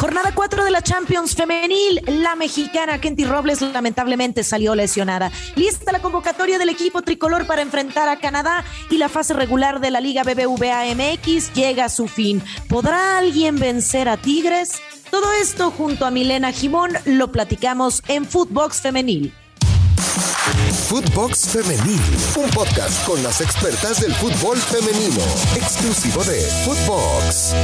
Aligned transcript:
Jornada 0.00 0.32
4 0.34 0.64
de 0.64 0.70
la 0.70 0.80
Champions 0.80 1.34
Femenil. 1.34 2.00
La 2.06 2.34
mexicana 2.34 2.98
Kenty 3.02 3.26
Robles 3.26 3.60
lamentablemente 3.60 4.42
salió 4.44 4.74
lesionada. 4.74 5.30
Lista 5.56 5.92
la 5.92 6.00
convocatoria 6.00 6.58
del 6.58 6.70
equipo 6.70 7.02
tricolor 7.02 7.46
para 7.46 7.60
enfrentar 7.60 8.08
a 8.08 8.18
Canadá 8.18 8.64
y 8.88 8.96
la 8.96 9.10
fase 9.10 9.34
regular 9.34 9.78
de 9.78 9.90
la 9.90 10.00
Liga 10.00 10.22
BBVA 10.22 10.86
MX 10.94 11.52
llega 11.52 11.84
a 11.84 11.88
su 11.90 12.08
fin. 12.08 12.42
¿Podrá 12.66 13.18
alguien 13.18 13.58
vencer 13.58 14.08
a 14.08 14.16
Tigres? 14.16 14.80
Todo 15.10 15.34
esto 15.34 15.70
junto 15.70 16.06
a 16.06 16.10
Milena 16.10 16.50
Jimón 16.50 16.92
lo 17.04 17.30
platicamos 17.30 18.02
en 18.08 18.24
Footbox 18.24 18.80
Femenil. 18.80 19.34
Footbox 20.88 21.50
Femenil, 21.50 22.00
un 22.36 22.48
podcast 22.52 23.04
con 23.04 23.22
las 23.22 23.42
expertas 23.42 24.00
del 24.00 24.14
fútbol 24.14 24.56
femenino, 24.56 25.22
exclusivo 25.56 26.24
de 26.24 26.40
Footbox. 26.64 27.54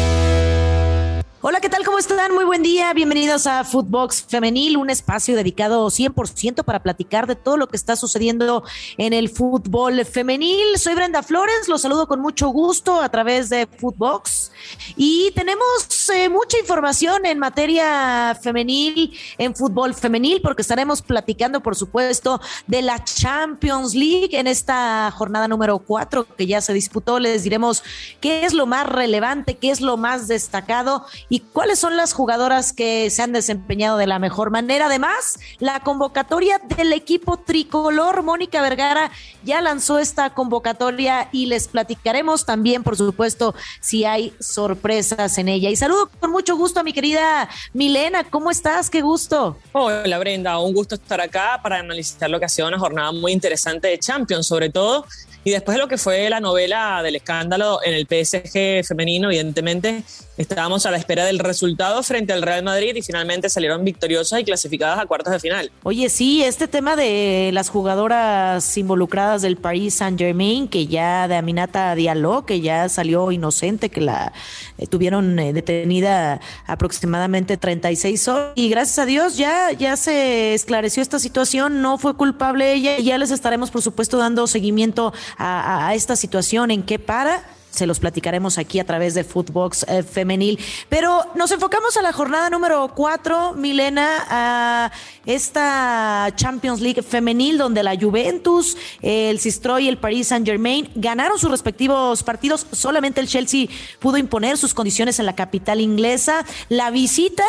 Hola, 1.42 1.60
¿qué 1.60 1.68
tal? 1.68 1.84
¿Cómo 1.84 1.98
están? 1.98 2.32
Muy 2.32 2.46
buen 2.46 2.62
día. 2.62 2.94
Bienvenidos 2.94 3.46
a 3.46 3.62
Footbox 3.62 4.24
Femenil, 4.26 4.78
un 4.78 4.88
espacio 4.88 5.36
dedicado 5.36 5.86
100% 5.88 6.64
para 6.64 6.82
platicar 6.82 7.26
de 7.26 7.36
todo 7.36 7.58
lo 7.58 7.68
que 7.68 7.76
está 7.76 7.94
sucediendo 7.94 8.64
en 8.96 9.12
el 9.12 9.28
fútbol 9.28 10.02
femenil. 10.06 10.78
Soy 10.78 10.94
Brenda 10.94 11.22
Flores, 11.22 11.68
los 11.68 11.82
saludo 11.82 12.08
con 12.08 12.20
mucho 12.20 12.48
gusto 12.48 13.02
a 13.02 13.10
través 13.10 13.50
de 13.50 13.66
Footbox 13.66 14.50
y 14.96 15.30
tenemos 15.32 16.08
eh, 16.08 16.30
mucha 16.30 16.58
información 16.58 17.26
en 17.26 17.38
materia 17.38 18.34
femenil, 18.42 19.12
en 19.36 19.54
fútbol 19.54 19.94
femenil, 19.94 20.40
porque 20.40 20.62
estaremos 20.62 21.02
platicando, 21.02 21.62
por 21.62 21.76
supuesto, 21.76 22.40
de 22.66 22.80
la 22.80 23.04
Champions 23.04 23.94
League 23.94 24.30
en 24.32 24.46
esta 24.46 25.10
jornada 25.10 25.48
número 25.48 25.78
4 25.80 26.26
que 26.34 26.46
ya 26.46 26.62
se 26.62 26.72
disputó. 26.72 27.18
Les 27.18 27.42
diremos 27.42 27.82
qué 28.20 28.46
es 28.46 28.54
lo 28.54 28.64
más 28.64 28.86
relevante, 28.88 29.58
qué 29.58 29.70
es 29.70 29.82
lo 29.82 29.98
más 29.98 30.28
destacado 30.28 31.04
y 31.28 31.40
cuáles 31.40 31.78
son 31.78 31.96
las 31.96 32.12
jugadoras 32.12 32.72
que 32.72 33.10
se 33.10 33.22
han 33.22 33.32
desempeñado 33.32 33.96
de 33.98 34.06
la 34.06 34.18
mejor 34.18 34.50
manera. 34.50 34.86
Además, 34.86 35.38
la 35.58 35.80
convocatoria 35.80 36.60
del 36.76 36.92
equipo 36.92 37.36
tricolor, 37.36 38.22
Mónica 38.22 38.62
Vergara, 38.62 39.10
ya 39.44 39.60
lanzó 39.60 39.98
esta 39.98 40.30
convocatoria 40.30 41.28
y 41.32 41.46
les 41.46 41.68
platicaremos 41.68 42.46
también, 42.46 42.82
por 42.82 42.96
supuesto, 42.96 43.54
si 43.80 44.04
hay 44.04 44.34
sorpresas 44.40 45.38
en 45.38 45.48
ella. 45.48 45.70
Y 45.70 45.76
saludo 45.76 46.10
con 46.20 46.30
mucho 46.30 46.56
gusto 46.56 46.80
a 46.80 46.82
mi 46.82 46.92
querida 46.92 47.48
Milena. 47.72 48.24
¿Cómo 48.24 48.50
estás? 48.50 48.90
Qué 48.90 49.02
gusto. 49.02 49.58
Hola 49.72 50.18
Brenda, 50.18 50.58
un 50.58 50.74
gusto 50.74 50.94
estar 50.94 51.20
acá 51.20 51.60
para 51.62 51.78
analizar 51.78 52.30
lo 52.30 52.38
que 52.38 52.44
ha 52.44 52.48
sido 52.48 52.68
una 52.68 52.78
jornada 52.78 53.12
muy 53.12 53.32
interesante 53.32 53.88
de 53.88 53.98
Champions, 53.98 54.46
sobre 54.46 54.70
todo 54.70 55.06
y 55.46 55.52
después 55.52 55.76
de 55.76 55.80
lo 55.80 55.86
que 55.86 55.96
fue 55.96 56.28
la 56.28 56.40
novela 56.40 57.00
del 57.04 57.14
escándalo 57.14 57.78
en 57.84 57.94
el 57.94 58.08
PSG 58.08 58.84
femenino, 58.84 59.28
evidentemente 59.28 60.02
estábamos 60.36 60.86
a 60.86 60.90
la 60.90 60.96
espera 60.96 61.24
del 61.24 61.38
resultado 61.38 62.02
frente 62.02 62.32
al 62.32 62.42
Real 62.42 62.64
Madrid 62.64 62.96
y 62.96 63.00
finalmente 63.00 63.48
salieron 63.48 63.84
victoriosas 63.84 64.40
y 64.40 64.44
clasificadas 64.44 64.98
a 64.98 65.06
cuartos 65.06 65.32
de 65.32 65.38
final. 65.38 65.70
Oye, 65.84 66.08
sí, 66.08 66.42
este 66.42 66.66
tema 66.66 66.96
de 66.96 67.50
las 67.52 67.68
jugadoras 67.68 68.76
involucradas 68.76 69.40
del 69.40 69.56
Paris 69.56 69.94
Saint 69.94 70.18
Germain, 70.18 70.66
que 70.66 70.88
ya 70.88 71.28
de 71.28 71.36
Aminata 71.36 71.94
Diallo, 71.94 72.44
que 72.44 72.60
ya 72.60 72.88
salió 72.88 73.30
inocente, 73.30 73.88
que 73.88 74.00
la 74.00 74.32
eh, 74.78 74.88
tuvieron 74.88 75.38
eh, 75.38 75.52
detenida 75.52 76.40
aproximadamente 76.66 77.56
36 77.56 78.28
horas 78.28 78.52
y 78.56 78.68
gracias 78.68 78.98
a 78.98 79.06
Dios 79.06 79.36
ya, 79.36 79.70
ya 79.70 79.96
se 79.96 80.54
esclareció 80.54 81.02
esta 81.02 81.20
situación, 81.20 81.82
no 81.82 81.98
fue 81.98 82.16
culpable 82.16 82.72
ella 82.72 82.98
y 82.98 83.04
ya 83.04 83.16
les 83.16 83.30
estaremos 83.30 83.70
por 83.70 83.82
supuesto 83.82 84.18
dando 84.18 84.48
seguimiento 84.48 85.12
a, 85.38 85.92
esta 85.94 86.16
situación, 86.16 86.70
en 86.70 86.82
qué 86.82 86.98
para 86.98 87.44
se 87.70 87.86
los 87.86 88.00
platicaremos 88.00 88.56
aquí 88.56 88.80
a 88.80 88.86
través 88.86 89.12
de 89.12 89.22
Footbox 89.22 89.84
eh, 89.86 90.02
Femenil. 90.02 90.58
Pero 90.88 91.26
nos 91.34 91.50
enfocamos 91.50 91.96
a 91.98 92.02
la 92.02 92.10
jornada 92.10 92.48
número 92.48 92.90
4, 92.94 93.52
Milena, 93.52 94.24
a 94.30 94.92
esta 95.26 96.32
Champions 96.36 96.80
League 96.80 97.02
Femenil, 97.02 97.58
donde 97.58 97.82
la 97.82 97.94
Juventus, 97.94 98.78
el 99.02 99.38
Sistro 99.40 99.78
y 99.78 99.88
el 99.88 99.98
Paris 99.98 100.28
Saint 100.28 100.46
Germain 100.46 100.88
ganaron 100.94 101.38
sus 101.38 101.50
respectivos 101.50 102.22
partidos. 102.22 102.66
Solamente 102.72 103.20
el 103.20 103.28
Chelsea 103.28 103.66
pudo 103.98 104.16
imponer 104.16 104.56
sus 104.56 104.72
condiciones 104.72 105.18
en 105.18 105.26
la 105.26 105.34
capital 105.34 105.80
inglesa. 105.80 106.46
La 106.70 106.90
visita 106.90 107.44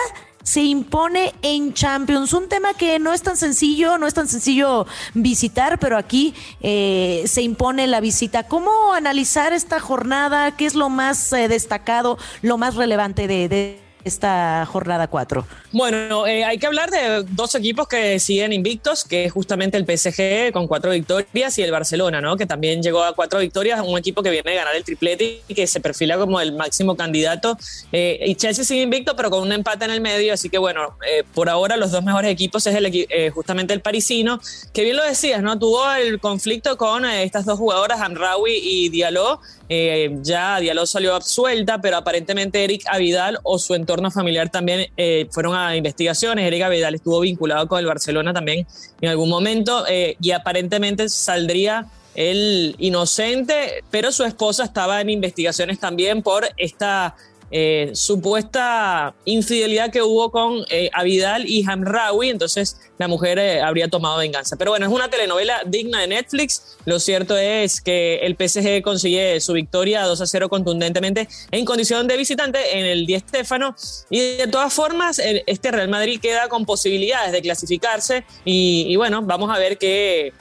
se 0.47 0.63
impone 0.63 1.33
en 1.41 1.73
Champions. 1.73 2.31
Un 2.31 2.47
tema 2.47 2.73
que 2.73 2.99
no 2.99 3.11
es 3.11 3.21
tan 3.21 3.35
sencillo, 3.35 3.97
no 3.97 4.07
es 4.07 4.13
tan 4.13 4.29
sencillo 4.29 4.87
visitar, 5.13 5.77
pero 5.77 5.97
aquí 5.97 6.33
eh, 6.61 7.25
se 7.27 7.41
impone 7.41 7.85
la 7.85 7.99
visita. 7.99 8.47
¿Cómo 8.47 8.93
analizar 8.93 9.51
esta 9.51 9.81
jornada? 9.81 10.55
¿Qué 10.55 10.65
es 10.65 10.73
lo 10.73 10.87
más 10.87 11.33
eh, 11.33 11.49
destacado, 11.49 12.17
lo 12.41 12.57
más 12.57 12.75
relevante 12.75 13.27
de 13.27 13.86
esta 14.07 14.65
jornada 14.65 15.07
4? 15.07 15.45
Bueno, 15.71 16.25
eh, 16.25 16.43
hay 16.43 16.57
que 16.57 16.67
hablar 16.67 16.89
de 16.89 17.23
dos 17.29 17.53
equipos 17.55 17.87
que 17.87 18.19
siguen 18.19 18.53
invictos, 18.53 19.03
que 19.03 19.25
es 19.25 19.31
justamente 19.31 19.77
el 19.77 19.85
PSG 19.85 20.51
con 20.51 20.67
cuatro 20.67 20.91
victorias 20.91 21.57
y 21.57 21.61
el 21.61 21.71
Barcelona, 21.71 22.21
¿no? 22.21 22.37
Que 22.37 22.45
también 22.45 22.81
llegó 22.81 23.03
a 23.03 23.13
cuatro 23.13 23.39
victorias, 23.39 23.81
un 23.85 23.97
equipo 23.97 24.23
que 24.23 24.29
viene 24.29 24.53
a 24.53 24.55
ganar 24.55 24.75
el 24.75 24.83
triplete 24.83 25.41
y 25.47 25.53
que 25.53 25.67
se 25.67 25.79
perfila 25.79 26.17
como 26.17 26.39
el 26.41 26.53
máximo 26.53 26.95
candidato. 26.95 27.57
Eh, 27.91 28.19
y 28.25 28.35
Chelsea 28.35 28.63
sigue 28.63 28.81
invicto, 28.81 29.15
pero 29.15 29.29
con 29.29 29.41
un 29.41 29.51
empate 29.51 29.85
en 29.85 29.91
el 29.91 30.01
medio, 30.01 30.33
así 30.33 30.49
que 30.49 30.57
bueno, 30.57 30.97
eh, 31.07 31.23
por 31.33 31.49
ahora 31.49 31.77
los 31.77 31.91
dos 31.91 32.03
mejores 32.03 32.31
equipos 32.31 32.65
es 32.65 32.75
el, 32.75 33.31
justamente 33.31 33.73
el 33.73 33.81
parisino, 33.81 34.39
que 34.73 34.83
bien 34.83 34.95
lo 34.95 35.03
decías, 35.03 35.41
¿no? 35.41 35.59
Tuvo 35.59 35.91
el 35.93 36.19
conflicto 36.19 36.77
con 36.77 37.05
estas 37.05 37.45
dos 37.45 37.59
jugadoras, 37.59 38.01
Amraoui 38.01 38.53
y 38.53 38.89
Diallo. 38.89 39.39
Ya 39.69 40.59
Diallo 40.59 40.85
salió 40.85 41.15
absuelta, 41.15 41.81
pero 41.81 41.97
aparentemente 41.97 42.63
Eric 42.63 42.83
Avidal 42.87 43.39
o 43.43 43.59
su 43.59 43.75
entorno 43.75 44.11
familiar 44.11 44.49
también 44.49 44.91
fueron 45.31 45.55
a 45.55 45.75
investigaciones. 45.75 46.45
Erika 46.45 46.69
Vidal 46.69 46.95
estuvo 46.95 47.19
vinculado 47.19 47.67
con 47.67 47.79
el 47.79 47.85
Barcelona 47.85 48.33
también 48.33 48.65
en 49.01 49.09
algún 49.09 49.29
momento 49.29 49.85
eh, 49.87 50.17
y 50.21 50.31
aparentemente 50.31 51.09
saldría 51.09 51.85
el 52.15 52.75
inocente, 52.79 53.83
pero 53.91 54.11
su 54.11 54.23
esposa 54.23 54.63
estaba 54.63 55.01
en 55.01 55.09
investigaciones 55.09 55.79
también 55.79 56.23
por 56.23 56.47
esta 56.57 57.15
eh, 57.49 57.91
supuesta 57.93 59.15
infidelidad 59.23 59.89
que 59.89 60.01
hubo 60.01 60.31
con 60.31 60.65
eh, 60.69 60.89
Avidal 60.93 61.49
y 61.49 61.63
Hamraoui, 61.65 62.29
entonces 62.29 62.77
la 62.97 63.07
mujer 63.07 63.39
eh, 63.39 63.61
habría 63.61 63.87
tomado 63.87 64.17
venganza. 64.17 64.57
Pero 64.57 64.71
bueno, 64.71 64.85
es 64.85 64.91
una 64.91 65.09
telenovela 65.09 65.61
digna 65.65 66.01
de 66.01 66.07
Netflix. 66.07 66.77
Lo 66.85 66.99
cierto 66.99 67.37
es 67.37 67.79
que 67.79 68.17
el 68.17 68.35
PSG 68.35 68.81
consigue 68.81 69.39
su 69.39 69.53
victoria 69.53 70.03
2 70.03 70.19
a 70.19 70.27
0 70.27 70.49
contundentemente 70.49 71.27
en 71.51 71.63
condición 71.63 72.07
de 72.07 72.17
visitante 72.17 72.79
en 72.79 72.85
el 72.85 73.05
Di 73.05 73.17
Stéfano. 73.19 73.75
Y 74.09 74.37
de 74.37 74.47
todas 74.47 74.73
formas, 74.73 75.19
este 75.19 75.71
Real 75.71 75.89
Madrid 75.89 76.19
queda 76.21 76.49
con 76.49 76.65
posibilidades 76.65 77.31
de 77.31 77.41
clasificarse. 77.41 78.25
Y, 78.43 78.95
bueno, 78.97 79.21
vamos 79.21 79.55
a 79.55 79.57
ver 79.57 79.77
qué, 79.77 80.33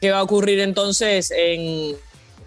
qué 0.00 0.10
va 0.10 0.20
a 0.20 0.22
ocurrir 0.22 0.60
entonces 0.60 1.30
en 1.30 1.96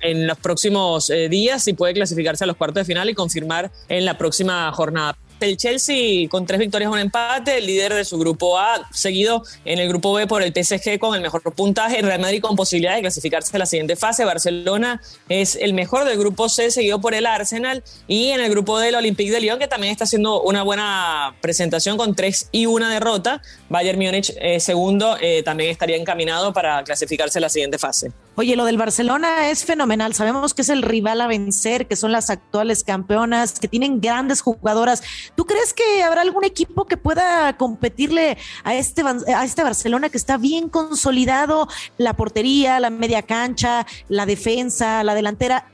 en 0.02 0.28
los 0.28 0.38
próximos 0.38 1.10
eh, 1.10 1.30
días 1.30 1.68
y 1.68 1.74
puede 1.74 1.94
clasificarse 1.94 2.44
a 2.44 2.48
los 2.48 2.58
cuartos 2.58 2.82
de 2.82 2.86
final 2.86 3.10
y 3.10 3.14
confirmar 3.14 3.72
en 3.90 4.06
la 4.06 4.18
próxima 4.18 4.72
jornada. 4.72 5.18
El 5.40 5.56
Chelsea 5.56 6.28
con 6.30 6.48
tres 6.48 6.60
victorias, 6.60 6.92
un 6.92 6.98
empate, 6.98 7.60
el 7.60 7.68
líder 7.68 7.94
de 7.94 8.04
su 8.06 8.18
grupo 8.18 8.58
A, 8.58 8.90
seguido 8.92 9.44
en 9.66 9.78
el 9.78 9.88
grupo 9.88 10.12
B 10.14 10.26
por 10.26 10.42
el 10.42 10.52
PSG 10.52 10.98
con 10.98 11.14
el 11.14 11.22
mejor 11.22 11.44
puntaje, 11.54 12.02
Real 12.02 12.20
Madrid 12.20 12.42
con 12.42 12.56
posibilidad 12.56 12.96
de 12.96 13.02
clasificarse 13.02 13.56
a 13.56 13.60
la 13.60 13.68
siguiente 13.68 13.96
fase, 13.96 14.26
Barcelona 14.26 15.00
es 15.30 15.56
el 15.56 15.74
mejor 15.74 16.06
del 16.06 16.18
grupo 16.18 16.50
C, 16.50 16.72
seguido 16.72 17.00
por 17.00 17.14
el 17.14 17.28
Arsenal, 17.28 17.84
y 18.08 18.30
en 18.30 18.42
el 18.42 18.50
grupo 18.50 18.80
D 18.80 18.90
el 18.90 18.96
Olympique 18.96 19.32
de 19.32 19.42
Lyon, 19.42 19.60
que 19.60 19.68
también 19.68 19.92
está 19.92 20.06
haciendo 20.06 20.42
una 20.42 20.64
buena 20.64 21.36
presentación 21.40 21.98
con 21.98 22.16
tres 22.16 22.50
y 22.52 22.66
una 22.66 22.92
derrota, 22.92 23.42
Bayern 23.70 24.00
Múnich 24.00 24.34
eh, 24.40 24.60
segundo, 24.60 25.18
eh, 25.22 25.44
también 25.44 25.70
estaría 25.70 25.98
encaminado 25.98 26.52
para 26.52 26.84
clasificarse 26.84 27.38
a 27.38 27.42
la 27.42 27.50
siguiente 27.50 27.78
fase. 27.78 28.12
Oye, 28.40 28.56
lo 28.56 28.66
del 28.66 28.78
Barcelona 28.78 29.50
es 29.50 29.66
fenomenal. 29.66 30.14
Sabemos 30.14 30.54
que 30.54 30.62
es 30.62 30.70
el 30.70 30.84
rival 30.84 31.22
a 31.22 31.28
vencer, 31.28 31.88
que 31.88 31.96
son 31.96 32.12
las 32.12 32.30
actuales 32.30 32.84
campeonas, 32.84 33.60
que 33.60 33.68
tienen 33.68 34.00
grandes 34.00 34.42
jugadoras. 34.42 35.02
¿Tú 35.34 35.48
crees 35.48 35.74
que 35.74 36.04
habrá 36.04 36.22
algún 36.22 36.44
equipo 36.44 36.86
que 36.86 36.98
pueda 36.98 37.58
competirle 37.58 38.38
a 38.64 38.76
este, 38.76 39.02
a 39.02 39.44
este 39.44 39.64
Barcelona 39.64 40.10
que 40.10 40.18
está 40.18 40.38
bien 40.38 40.70
consolidado? 40.70 41.68
La 41.98 42.14
portería, 42.14 42.80
la 42.80 42.92
media 42.92 43.24
cancha, 43.24 43.88
la 44.08 44.28
defensa, 44.28 45.04
la 45.04 45.16
delantera. 45.16 45.72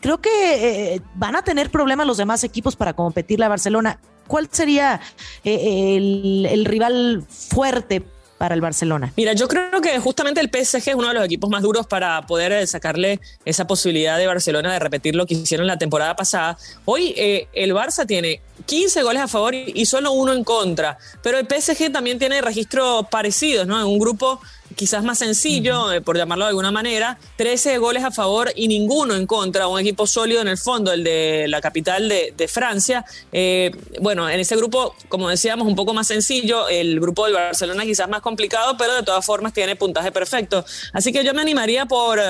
Creo 0.00 0.18
que 0.22 0.94
eh, 0.94 1.02
van 1.16 1.36
a 1.36 1.42
tener 1.42 1.70
problemas 1.70 2.06
los 2.06 2.16
demás 2.16 2.42
equipos 2.44 2.76
para 2.76 2.94
competirle 2.94 3.44
a 3.44 3.50
Barcelona. 3.50 4.00
¿Cuál 4.26 4.48
sería 4.50 5.02
eh, 5.44 5.96
el, 5.98 6.46
el 6.46 6.64
rival 6.64 7.26
fuerte 7.28 8.06
para 8.38 8.54
el 8.54 8.60
Barcelona? 8.60 9.12
Mira, 9.16 9.32
yo 9.32 9.48
creo 9.48 9.80
que 9.80 9.98
justamente 9.98 10.40
el 10.40 10.48
PSG 10.48 10.90
es 10.90 10.94
uno 10.94 11.08
de 11.08 11.14
los 11.14 11.24
equipos 11.24 11.50
más 11.50 11.62
duros 11.62 11.86
para 11.86 12.22
poder 12.22 12.52
eh, 12.52 12.66
sacarle 12.66 13.20
esa 13.44 13.66
posibilidad 13.66 14.18
de 14.18 14.26
Barcelona 14.26 14.72
de 14.72 14.78
repetir 14.78 15.14
lo 15.14 15.26
que 15.26 15.34
hicieron 15.34 15.66
la 15.66 15.78
temporada 15.78 16.16
pasada. 16.16 16.58
Hoy 16.84 17.14
eh, 17.16 17.48
el 17.52 17.72
Barça 17.72 18.06
tiene 18.06 18.40
15 18.66 19.02
goles 19.02 19.22
a 19.22 19.28
favor 19.28 19.54
y 19.54 19.86
solo 19.86 20.12
uno 20.12 20.32
en 20.32 20.44
contra, 20.44 20.98
pero 21.22 21.38
el 21.38 21.46
PSG 21.46 21.92
también 21.92 22.18
tiene 22.18 22.40
registros 22.40 23.06
parecidos, 23.10 23.66
¿no? 23.66 23.78
En 23.78 23.86
un 23.86 23.98
grupo 23.98 24.40
quizás 24.76 25.02
más 25.02 25.18
sencillo, 25.18 25.90
eh, 25.90 26.00
por 26.02 26.16
llamarlo 26.16 26.44
de 26.44 26.50
alguna 26.50 26.70
manera, 26.70 27.18
13 27.36 27.78
goles 27.78 28.04
a 28.04 28.10
favor 28.10 28.52
y 28.54 28.68
ninguno 28.68 29.14
en 29.14 29.26
contra, 29.26 29.66
un 29.66 29.80
equipo 29.80 30.06
sólido 30.06 30.42
en 30.42 30.48
el 30.48 30.58
fondo, 30.58 30.92
el 30.92 31.02
de 31.02 31.46
la 31.48 31.60
capital 31.60 32.08
de, 32.08 32.46
Francia. 32.46 33.04
Eh, 33.32 33.72
bueno, 34.00 34.28
en 34.28 34.38
ese 34.38 34.54
grupo, 34.54 34.94
como 35.08 35.28
decíamos, 35.28 35.66
un 35.66 35.74
poco 35.74 35.92
más 35.94 36.06
sencillo, 36.06 36.68
el 36.68 37.00
grupo 37.00 37.24
del 37.24 37.34
Barcelona 37.34 37.84
quizás 37.84 38.08
más 38.08 38.20
complicado, 38.20 38.76
pero 38.76 38.94
de 38.94 39.02
todas 39.02 39.24
formas 39.24 39.52
tiene 39.52 39.74
puntaje 39.74 40.12
perfecto. 40.12 40.64
Así 40.92 41.12
que 41.12 41.24
yo 41.24 41.34
me 41.34 41.40
animaría 41.40 41.86
por, 41.86 42.20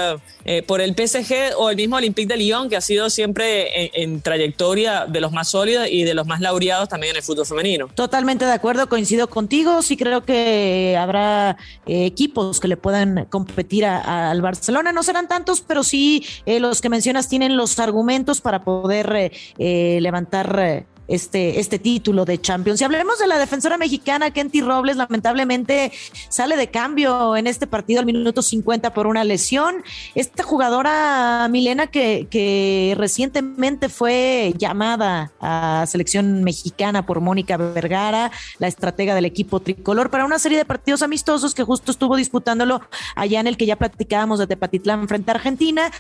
eh, 0.45 0.63
por 0.63 0.81
el 0.81 0.95
PSG 0.95 1.57
o 1.59 1.69
el 1.69 1.77
mismo 1.77 1.97
Olympique 1.97 2.29
de 2.29 2.37
Lyon, 2.39 2.71
que 2.71 2.77
ha 2.77 2.81
sido 2.81 3.11
siempre 3.11 3.91
en, 4.03 4.23
trayectoria 4.23 5.07
de 5.07 5.21
los 5.21 5.33
más 5.33 5.51
sólidos 5.51 5.89
y 5.91 6.05
de 6.05 6.15
los 6.15 6.27
más 6.27 6.41
laureados 6.41 6.89
también 6.89 7.11
en 7.11 7.17
el 7.17 7.23
fútbol 7.23 7.45
femenino. 7.45 7.89
Totalmente 7.95 8.45
de 8.45 8.53
acuerdo, 8.53 8.89
coincido 8.89 9.29
contigo, 9.29 9.83
sí 9.83 9.97
creo 9.97 10.25
que 10.25 10.97
habrá 10.99 11.57
equipos 11.87 12.36
que 12.61 12.69
le 12.69 12.77
puedan 12.77 13.25
competir 13.31 13.87
al 13.87 14.43
Barcelona. 14.43 14.93
No 14.93 15.03
serán 15.03 15.27
tantos, 15.27 15.63
pero 15.63 15.83
sí 15.83 16.25
eh, 16.45 16.61
los 16.61 16.83
que 16.83 16.91
mencionas 16.91 17.29
tienen 17.29 17.57
los 17.57 17.79
argumentos 17.79 18.41
para 18.43 18.63
poder 18.63 19.11
eh, 19.17 19.33
eh, 19.59 19.99
levantar 20.03 20.87
este, 21.09 21.61
este 21.61 21.79
título 21.79 22.25
de 22.25 22.41
Champions. 22.41 22.79
Si 22.79 22.85
hablemos 22.85 23.19
de 23.19 23.27
la 23.27 23.39
defensora 23.39 23.79
mexicana, 23.79 24.31
Kenty 24.31 24.61
Robles, 24.61 24.97
lamentablemente 24.97 25.93
sale 26.29 26.57
de 26.57 26.71
cambio 26.71 27.37
en 27.37 27.47
este 27.47 27.67
partido 27.67 28.01
al 28.01 28.07
minuto 28.07 28.43
50 28.43 28.93
por 28.93 29.07
una 29.07 29.25
lesión. 29.25 29.83
Esta 30.15 30.43
jugadora 30.43 31.47
Milena 31.51 31.87
que, 31.87 32.27
que 32.31 32.95
recientemente 32.97 33.89
fue 33.89 34.55
llamada 34.57 35.33
a 35.41 35.85
selección 35.87 36.45
mexicana 36.45 37.07
por 37.07 37.21
Mónica 37.21 37.57
Vergara, 37.57 38.31
la 38.59 38.69
estratega 38.69 39.15
del 39.15 39.25
equipo 39.25 39.61
tricolor, 39.61 40.11
para 40.11 40.25
una 40.25 40.39
serie 40.39 40.59
de 40.59 40.65
partidos 40.65 41.03
amistosos 41.03 41.55
que 41.55 41.63
justo 41.63 41.91
estuvo 41.91 42.17
disputándolo 42.17 42.81
allá 43.15 43.41
en 43.41 43.47
el 43.47 43.57
que 43.57 43.67
ya 43.67 43.77
platicábamos 43.77 44.39
de 44.39 44.47
Tepatitlán 44.47 45.09
frente 45.09 45.31
a 45.31 45.35
Argentina, 45.35 45.91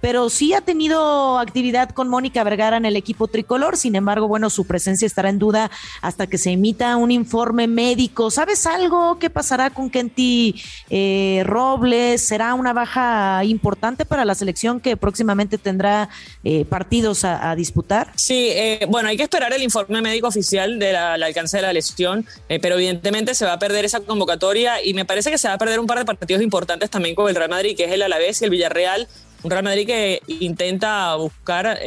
pero 0.00 0.30
sí 0.30 0.54
ha 0.54 0.60
tenido 0.60 1.38
actividad 1.38 1.90
con 1.90 2.08
Mónica 2.08 2.44
Vergara 2.44 2.76
en 2.76 2.86
el 2.86 2.96
equipo 2.96 3.28
tricolor. 3.28 3.76
Sin 3.76 3.96
embargo, 3.96 4.28
bueno, 4.28 4.50
su 4.54 4.66
presencia 4.66 5.06
estará 5.06 5.28
en 5.28 5.38
duda 5.38 5.70
hasta 6.00 6.26
que 6.26 6.38
se 6.38 6.50
emita 6.50 6.96
un 6.96 7.10
informe 7.10 7.66
médico. 7.66 8.30
¿Sabes 8.30 8.66
algo? 8.66 9.18
¿Qué 9.18 9.30
pasará 9.30 9.70
con 9.70 9.90
Kenty 9.90 10.62
eh, 10.90 11.42
Robles? 11.44 12.22
¿Será 12.22 12.54
una 12.54 12.72
baja 12.72 13.44
importante 13.44 14.04
para 14.04 14.24
la 14.24 14.34
selección 14.34 14.80
que 14.80 14.96
próximamente 14.96 15.58
tendrá 15.58 16.08
eh, 16.44 16.64
partidos 16.64 17.24
a, 17.24 17.54
disputar? 17.54 18.12
Sí, 18.16 18.48
eh, 18.52 18.86
bueno, 18.88 19.08
hay 19.08 19.16
que 19.16 19.22
esperar 19.22 19.52
el 19.52 19.62
informe 19.62 20.00
médico 20.00 20.28
oficial 20.28 20.78
del 20.78 20.96
alcance 20.96 21.58
de 21.58 21.62
la 21.62 21.72
lesión, 21.72 22.26
pero 22.48 22.76
evidentemente 22.76 23.34
se 23.34 23.44
va 23.44 23.54
a 23.54 23.58
perder 23.58 23.84
esa 23.84 24.00
convocatoria 24.00 24.82
y 24.82 24.94
me 24.94 25.04
parece 25.04 25.30
que 25.30 25.38
se 25.38 25.48
va 25.48 25.54
a 25.54 25.58
perder 25.58 25.80
un 25.80 25.86
par 25.86 25.98
de 25.98 26.04
partidos 26.04 26.42
importantes 26.42 26.90
también 26.90 27.14
con 27.14 27.28
el 27.28 27.34
Real 27.34 27.50
Madrid, 27.50 27.76
que 27.76 27.84
es 27.84 27.92
el 27.92 28.02
Alavés 28.02 28.40
y 28.40 28.44
el 28.44 28.50
Villarreal. 28.50 29.08
Un 29.42 29.50
Real 29.50 29.64
Madrid 29.64 29.86
que 29.86 30.22
intenta 30.26 31.14
buscar 31.16 31.78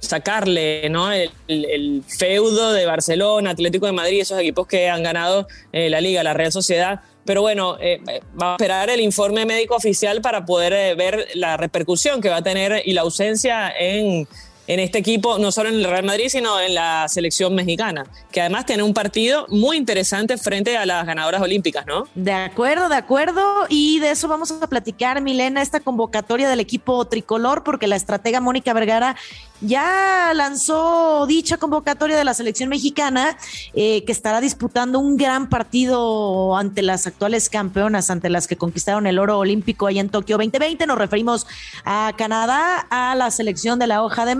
sacarle 0.00 0.88
¿no? 0.90 1.10
El, 1.12 2.02
feudo 2.06 2.72
de 2.72 2.86
Barcelona, 2.86 3.50
Atlético 3.50 3.86
de 3.86 3.92
Madrid, 3.92 4.20
esos 4.20 4.38
equipos 4.38 4.66
que 4.66 4.88
han 4.88 5.02
ganado 5.02 5.46
eh, 5.72 5.90
la 5.90 6.00
liga, 6.00 6.22
la 6.22 6.34
Real 6.34 6.52
Sociedad. 6.52 7.00
Pero 7.24 7.42
bueno, 7.42 7.76
eh, 7.80 8.00
va 8.40 8.52
a 8.52 8.54
esperar 8.54 8.88
el 8.88 9.00
informe 9.00 9.44
médico 9.44 9.76
oficial 9.76 10.22
para 10.22 10.46
poder 10.46 10.72
eh, 10.72 10.94
ver 10.94 11.28
la 11.34 11.56
repercusión 11.56 12.22
que 12.22 12.30
va 12.30 12.36
a 12.36 12.42
tener 12.42 12.82
y 12.84 12.92
la 12.92 13.02
ausencia 13.02 13.70
en 13.78 14.26
en 14.68 14.80
este 14.80 14.98
equipo, 14.98 15.38
no 15.38 15.50
solo 15.50 15.70
en 15.70 15.76
el 15.76 15.84
Real 15.84 16.04
Madrid, 16.04 16.26
sino 16.28 16.60
en 16.60 16.74
la 16.74 17.08
selección 17.08 17.54
mexicana, 17.54 18.04
que 18.30 18.42
además 18.42 18.66
tiene 18.66 18.82
un 18.82 18.92
partido 18.92 19.46
muy 19.48 19.78
interesante 19.78 20.36
frente 20.36 20.76
a 20.76 20.84
las 20.84 21.06
ganadoras 21.06 21.40
olímpicas, 21.40 21.86
¿no? 21.86 22.06
De 22.14 22.32
acuerdo, 22.32 22.90
de 22.90 22.96
acuerdo. 22.96 23.66
Y 23.70 23.98
de 23.98 24.10
eso 24.10 24.28
vamos 24.28 24.52
a 24.52 24.66
platicar, 24.66 25.22
Milena, 25.22 25.62
esta 25.62 25.80
convocatoria 25.80 26.50
del 26.50 26.60
equipo 26.60 27.06
tricolor, 27.06 27.64
porque 27.64 27.86
la 27.86 27.96
estratega 27.96 28.42
Mónica 28.42 28.74
Vergara 28.74 29.16
ya 29.60 30.32
lanzó 30.34 31.26
dicha 31.26 31.56
convocatoria 31.56 32.16
de 32.16 32.24
la 32.24 32.34
selección 32.34 32.68
mexicana, 32.68 33.36
eh, 33.74 34.04
que 34.04 34.12
estará 34.12 34.40
disputando 34.40 35.00
un 35.00 35.16
gran 35.16 35.48
partido 35.48 36.56
ante 36.56 36.82
las 36.82 37.06
actuales 37.06 37.48
campeonas, 37.48 38.10
ante 38.10 38.28
las 38.28 38.46
que 38.46 38.56
conquistaron 38.56 39.06
el 39.06 39.18
oro 39.18 39.38
olímpico 39.38 39.86
allá 39.86 40.00
en 40.00 40.10
Tokio 40.10 40.36
2020. 40.36 40.86
Nos 40.86 40.98
referimos 40.98 41.46
a 41.84 42.12
Canadá, 42.16 42.86
a 42.90 43.14
la 43.14 43.30
selección 43.30 43.78
de 43.78 43.86
la 43.86 44.02
hoja 44.04 44.26
de 44.26 44.34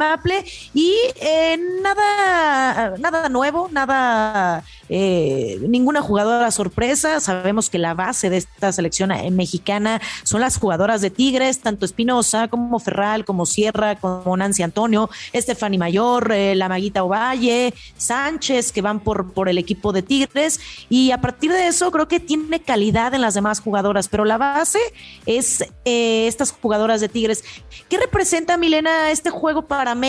Y 0.75 0.95
eh, 1.21 1.59
nada, 1.83 2.97
nada 2.99 3.29
nuevo, 3.29 3.69
nada, 3.71 4.65
eh, 4.89 5.59
ninguna 5.69 6.03
jugadora 6.03 6.51
sorpresa. 6.51 7.21
Sabemos 7.21 7.71
que 7.71 7.79
la 7.79 7.95
base 7.95 8.31
de 8.31 8.39
esta 8.39 8.73
selección 8.73 9.11
mexicana 9.33 10.01
son 10.25 10.41
las 10.41 10.59
jugadoras 10.59 11.01
de 11.01 11.11
Tigres, 11.11 11.61
tanto 11.61 11.85
Espinosa 11.85 12.49
como 12.49 12.79
Ferral, 12.79 13.25
como 13.25 13.47
Sierra, 13.47 13.97
como 13.97 14.37
Nancy 14.37 14.63
Antonio 14.63 15.09
Estefani 15.33 15.79
Mayor, 15.79 16.33
eh, 16.33 16.55
la 16.55 16.69
Maguita 16.69 17.05
Ovalle, 17.05 17.75
Sánchez, 17.97 18.73
que 18.73 18.83
van 18.83 19.01
por, 19.01 19.33
por 19.33 19.49
el 19.49 19.59
equipo 19.59 19.93
de 19.93 20.03
Tigres. 20.03 20.61
Y 20.89 21.11
a 21.11 21.21
partir 21.21 21.53
de 21.53 21.67
eso 21.67 21.91
creo 21.91 22.09
que 22.09 22.21
tiene 22.21 22.61
calidad 22.61 23.15
en 23.15 23.21
las 23.21 23.35
demás 23.35 23.61
jugadoras, 23.61 24.09
pero 24.09 24.25
la 24.25 24.39
base 24.39 24.81
es 25.27 25.63
eh, 25.85 26.27
estas 26.27 26.53
jugadoras 26.53 27.01
de 27.01 27.09
Tigres. 27.09 27.45
¿Qué 27.89 27.99
representa, 27.99 28.57
Milena, 28.57 29.11
este 29.11 29.31
juego 29.31 29.67
para 29.67 29.95
México? 29.95 30.08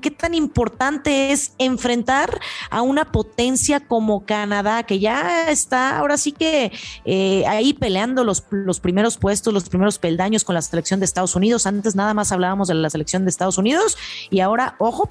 ¿Qué 0.00 0.10
tan 0.10 0.34
importante 0.34 1.32
es 1.32 1.52
enfrentar 1.58 2.38
a 2.70 2.82
una 2.82 3.10
potencia 3.10 3.80
como 3.80 4.26
Canadá, 4.26 4.82
que 4.82 4.98
ya 4.98 5.50
está 5.50 5.98
ahora 5.98 6.18
sí 6.18 6.32
que 6.32 6.70
eh, 7.04 7.46
ahí 7.46 7.72
peleando 7.72 8.24
los, 8.24 8.44
los 8.50 8.80
primeros 8.80 9.16
puestos, 9.16 9.54
los 9.54 9.68
primeros 9.68 9.98
peldaños 9.98 10.44
con 10.44 10.54
la 10.54 10.62
selección 10.62 11.00
de 11.00 11.06
Estados 11.06 11.34
Unidos? 11.34 11.66
Antes 11.66 11.96
nada 11.96 12.12
más 12.12 12.30
hablábamos 12.30 12.68
de 12.68 12.74
la 12.74 12.90
selección 12.90 13.24
de 13.24 13.30
Estados 13.30 13.56
Unidos 13.56 13.96
y 14.30 14.40
ahora, 14.40 14.76
ojo, 14.78 15.08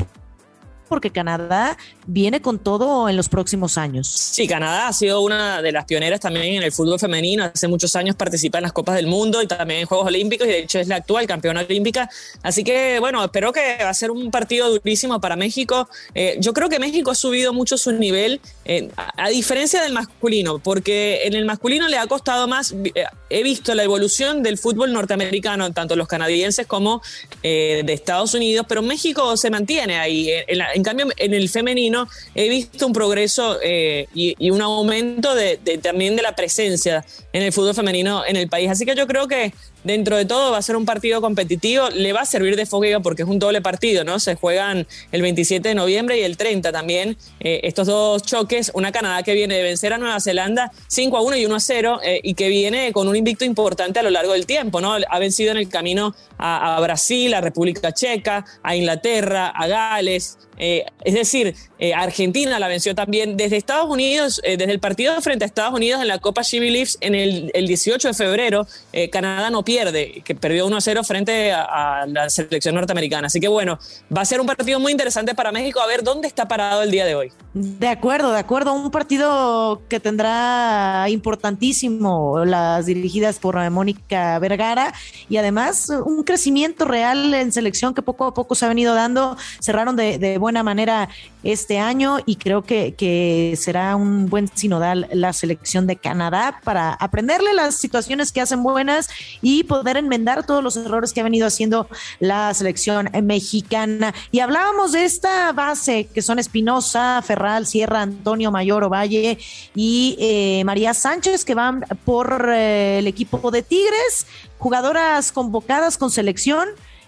porque 0.88 1.12
Canadá 1.12 1.78
viene 2.06 2.42
con 2.42 2.60
todo 2.60 3.10
en 3.10 3.18
los 3.18 3.30
próximos 3.30 3.78
años. 3.78 4.08
Sí, 4.08 4.48
Canadá 4.48 4.88
ha 4.88 4.94
sido 4.94 5.22
una 5.22 5.62
de 5.62 5.72
las 5.72 5.86
pioneras 5.86 6.20
también 6.20 6.56
en 6.56 6.64
el 6.64 6.72
fútbol 6.72 7.00
femenino. 7.00 7.44
Hace 7.44 7.68
muchos 7.68 7.96
años 7.96 8.16
participa 8.16 8.58
en 8.60 8.64
las 8.64 8.74
Copas 8.74 8.96
del 8.96 9.08
Mundo 9.08 9.42
y 9.42 9.48
también 9.48 9.82
en 9.82 9.86
Juegos 9.86 10.08
Olímpicos 10.08 10.48
y 10.48 10.52
de 10.52 10.60
hecho 10.60 10.80
es 10.80 10.88
la 10.88 10.98
actual 10.98 11.28
campeona 11.28 11.62
olímpica. 11.62 12.10
Así 12.44 12.64
que 12.64 13.00
bueno, 13.00 13.24
espero 13.24 13.52
que 13.52 13.78
va 13.84 13.90
a 13.90 13.94
ser 13.94 14.12
un 14.12 14.32
partido 14.32 14.70
durísimo 14.70 15.20
para 15.20 15.36
México. 15.36 15.90
Eh, 16.14 16.38
yo 16.40 16.54
creo 16.54 16.70
que 16.70 16.80
México 16.80 17.12
ha 17.12 17.16
subido 17.16 17.54
mucho 17.54 17.78
su 17.78 17.92
nivel, 17.92 18.42
eh, 18.66 18.90
a, 18.96 19.30
diferencia 19.30 19.82
del 19.82 19.94
masculino, 19.94 20.60
porque 20.60 21.22
en 21.26 21.34
el 21.34 21.46
masculino 21.46 21.88
le 21.88 21.98
ha 21.98 22.08
costado 22.08 22.48
más. 22.48 22.74
Eh, 22.96 23.04
he 23.30 23.44
visto 23.44 23.76
la 23.76 23.84
evolución 23.84 24.44
del 24.44 24.58
fútbol 24.58 24.94
norteamericano, 24.94 25.72
tanto 25.74 25.96
los 25.96 26.08
canadienses 26.08 26.66
como 26.66 27.02
de 27.44 27.94
Estados 27.94 28.34
Unidos, 28.34 28.66
pero 28.68 28.82
México 28.82 29.38
se 29.38 29.50
mantiene 29.50 29.98
ahí. 29.98 30.30
En 30.78 30.84
cambio, 30.84 31.08
en 31.18 31.34
el 31.34 31.50
femenino 31.50 32.08
he 32.36 32.50
visto 32.50 32.86
un 32.86 32.94
progreso 32.94 33.58
eh, 33.64 34.08
y, 34.14 34.50
un 34.52 34.62
aumento 34.62 35.34
de, 35.34 35.58
también 35.82 36.16
de 36.16 36.22
la 36.22 36.36
presencia 36.36 37.04
en 37.34 37.42
el 37.42 37.52
fútbol 37.52 37.74
femenino 37.74 38.24
en 38.26 38.36
el 38.36 38.48
país. 38.48 38.70
Así 38.70 38.86
que 38.86 38.96
yo 38.96 39.08
creo 39.08 39.28
que 39.28 39.54
dentro 39.88 40.18
de 40.18 40.26
todo 40.26 40.52
va 40.52 40.58
a 40.58 40.62
ser 40.62 40.76
un 40.76 40.86
partido 40.86 41.22
competitivo, 41.22 41.90
le 41.90 42.12
va 42.12 42.22
a 42.22 42.26
servir 42.26 42.58
de 42.58 42.66
fogueo 42.66 43.02
porque 43.02 43.24
es 43.24 43.28
un 43.28 43.40
doble 43.40 43.62
partido, 43.62 44.04
¿no? 44.04 44.20
Se 44.20 44.36
juegan 44.36 44.86
el 45.14 45.22
27 45.22 45.70
de 45.70 45.76
noviembre 45.76 46.20
y 46.20 46.24
el 46.24 46.36
30 46.36 46.72
también 46.74 47.18
eh, 47.40 47.62
estos 47.64 47.88
dos 47.88 48.22
choques, 48.24 48.70
una 48.74 48.92
Canadá 48.92 49.24
que 49.24 49.34
viene 49.34 49.56
de 49.56 49.64
vencer 49.64 49.94
a 49.94 49.98
Nueva 49.98 50.20
Zelanda 50.20 50.72
5 50.90 51.18
a 51.18 51.22
1 51.22 51.38
y 51.38 51.46
1 51.46 51.56
a 51.56 51.60
0 51.60 52.00
eh, 52.04 52.20
y 52.22 52.34
que 52.34 52.50
viene 52.50 52.92
con 52.92 53.08
un 53.08 53.16
invicto 53.16 53.46
importante 53.46 54.00
a 54.00 54.04
lo 54.04 54.10
largo 54.10 54.34
del 54.34 54.46
tiempo, 54.46 54.82
¿no? 54.82 54.98
Ha 55.10 55.20
vencido 55.20 55.52
en 55.52 55.58
el 55.58 55.70
camino 55.70 56.14
a, 56.38 56.80
Brasil, 56.82 57.34
a 57.34 57.42
República 57.42 57.94
Checa, 57.94 58.46
a 58.62 58.76
Inglaterra, 58.76 59.48
a 59.48 59.68
Gales, 59.68 60.38
eh, 60.60 60.86
es 61.04 61.14
decir, 61.14 61.56
Argentina 61.96 62.58
la 62.58 62.68
venció 62.68 62.96
también 62.96 63.38
desde 63.38 63.58
Estados 63.58 63.90
Unidos, 63.90 64.42
desde 64.44 64.72
el 64.72 64.80
partido 64.80 65.20
frente 65.22 65.46
a 65.46 65.48
Estados 65.48 65.76
Unidos 65.76 66.02
en 66.02 66.08
la 66.08 66.18
Copa 66.18 66.44
Chevy 66.44 66.72
Leafs 66.72 66.98
en 67.00 67.14
el, 67.14 67.52
el 67.54 67.68
18 67.68 68.08
de 68.08 68.14
febrero, 68.16 68.68
Canadá 69.12 69.52
no 69.52 69.64
pierde 69.64 69.77
que 70.24 70.36
perdió 70.36 70.66
1 70.68 70.78
a 70.78 70.82
0 70.82 71.04
frente 71.04 71.52
a, 71.52 72.06
la 72.08 72.30
selección 72.30 72.76
norteamericana. 72.76 73.28
Así 73.28 73.40
que 73.40 73.48
bueno, 73.48 73.80
va 74.16 74.22
a 74.22 74.26
ser 74.26 74.42
un 74.42 74.48
partido 74.48 74.80
muy 74.80 74.92
interesante 74.92 75.36
para 75.36 75.52
México. 75.52 75.80
A 75.80 75.88
ver 75.88 76.04
dónde 76.04 76.28
está 76.28 76.48
parado 76.48 76.82
el 76.82 76.92
día 76.92 77.06
de 77.06 77.16
hoy. 77.16 77.32
De 77.54 77.88
acuerdo, 77.88 78.32
de 78.32 78.40
acuerdo. 78.40 78.74
Un 78.74 78.92
partido 78.92 79.82
que 79.90 80.00
tendrá 80.00 81.06
importantísimo 81.10 82.46
las 82.46 82.86
dirigidas 82.86 83.40
por 83.40 83.58
Mónica 83.70 84.40
Vergara 84.40 84.94
y 85.30 85.38
además 85.38 85.90
un 85.90 86.24
crecimiento 86.24 86.86
real 86.86 87.34
en 87.34 87.52
selección 87.52 87.94
que 87.94 88.02
poco 88.02 88.26
a 88.26 88.34
poco 88.34 88.56
se 88.56 88.66
ha 88.66 88.68
venido 88.70 88.94
dando. 88.94 89.38
Cerraron 89.60 89.96
de, 89.96 90.18
de 90.18 90.38
buena 90.38 90.64
manera 90.64 91.10
este 91.44 91.80
año 91.80 92.18
y 92.26 92.36
creo 92.36 92.64
que, 92.64 92.94
que 92.96 93.56
será 93.58 93.96
un 93.96 94.28
buen 94.28 94.50
sinodal 94.54 95.08
la 95.14 95.34
selección 95.34 95.88
de 95.88 95.96
Canadá 95.96 96.60
para 96.64 96.94
aprenderle 96.94 97.54
las 97.54 97.76
situaciones 97.76 98.32
que 98.32 98.42
hacen 98.42 98.64
buenas 98.64 99.10
y 99.42 99.57
y 99.58 99.64
poder 99.64 99.98
enmendar 99.98 100.46
todos 100.46 100.64
los 100.64 100.78
errores 100.78 101.14
que 101.14 101.22
ha 101.22 101.24
venido 101.24 101.48
haciendo 101.48 101.88
la 102.20 102.54
selección 102.54 103.10
mexicana. 103.24 104.14
Y 104.32 104.40
hablábamos 104.40 104.92
de 104.92 105.06
esta 105.06 105.52
base 105.52 106.06
que 106.14 106.22
son 106.22 106.38
Espinosa, 106.38 107.22
Ferral, 107.24 107.66
Sierra, 107.66 108.02
Antonio 108.02 108.52
Mayor, 108.52 108.84
Ovalle 108.84 109.40
y 109.76 110.16
eh, 110.20 110.64
María 110.66 110.94
Sánchez, 110.94 111.44
que 111.44 111.56
van 111.56 111.86
por 112.06 112.50
eh, 112.54 113.00
el 113.00 113.08
equipo 113.08 113.50
de 113.52 113.64
Tigres, 113.64 114.28
jugadoras 114.60 115.32
convocadas 115.32 115.98
con 115.98 116.12
selección 116.12 116.68